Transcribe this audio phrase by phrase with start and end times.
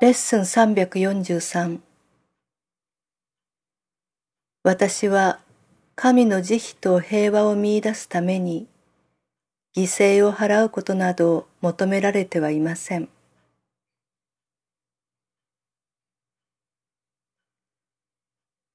[0.00, 1.78] レッスン343
[4.64, 5.40] 私は
[5.94, 8.66] 神の慈悲と平和を見出すために
[9.76, 13.10] 犠牲を払うことなど求められてはいません。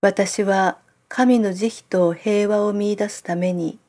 [0.02, 3.80] 私は神の慈悲と平和を見出すために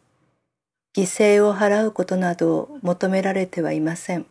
[0.97, 4.25] 犠牲を払うことなど求められてはいません。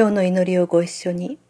[0.00, 1.40] 今日の祈りをご一緒に。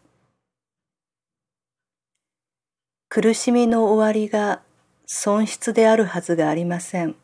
[3.07, 4.63] 苦しみの終わりが
[5.05, 7.15] 損失であるはずがありません。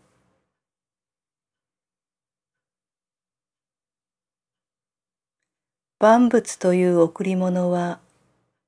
[5.98, 7.98] 万物という贈り物は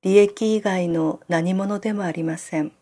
[0.02, 2.72] 利益以外の何物でもありません。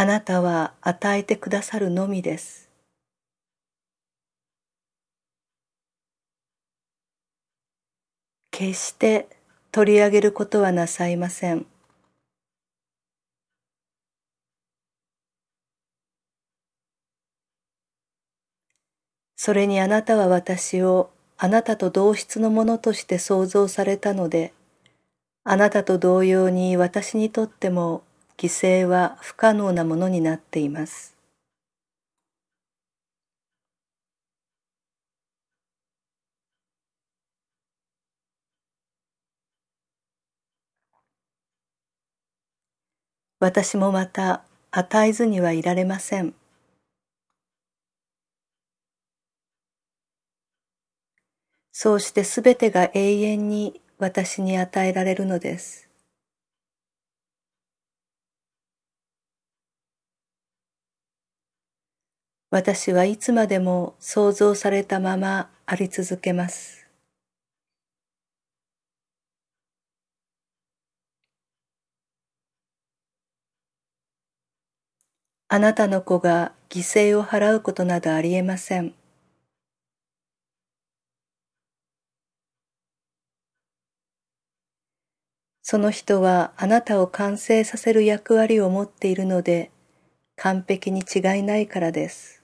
[0.00, 2.70] あなたは与えてくださるのみです。
[8.52, 9.28] 決して
[9.72, 11.66] 取り上げることはなさいません。
[19.34, 24.52] それにあなたは私をあなたと同質のものとして創造されたので、
[25.42, 28.04] あなたと同様に私にとっても
[28.38, 31.14] 犠牲は不可能なものになっています。
[43.40, 46.34] 私もまた与えずにはいられません。
[51.72, 55.87] そうしてすべてが永遠に私に与えられるのです。
[62.50, 66.86] 私はいつまでも創造されたままあり続けます。
[75.48, 76.78] あなたの子が犠
[77.12, 78.94] 牲を払うことなどありえません。
[85.62, 89.70] その人はあなたを完成させる役割を持っているので
[90.36, 92.37] 完璧に違いないからです。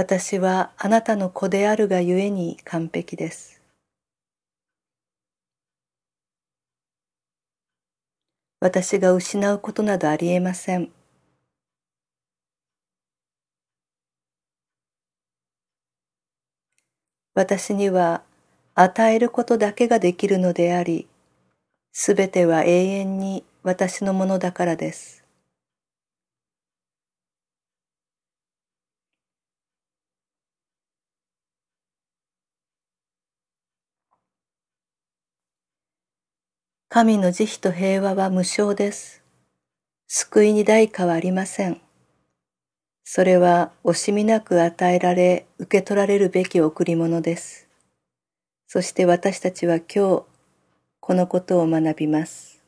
[0.00, 3.60] 私はあなたの子であるがゆえに完璧です。
[8.60, 10.90] 私が失うことなどありえません。
[17.34, 18.22] 私には
[18.74, 21.08] 与えることだけができるのであり、
[21.92, 25.19] すべては永遠に私のものだからです。
[36.92, 39.22] 神の慈悲と平和は無償です。
[40.08, 41.80] 救いに代価はありません。
[43.04, 47.68] それは惜しみなく与えられ、受け取られるべき贈り物です。
[48.66, 50.24] そして私たちは今日、
[50.98, 52.59] このことを学びます。